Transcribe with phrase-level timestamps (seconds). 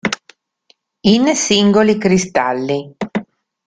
[1.01, 2.91] In singoli cristalli.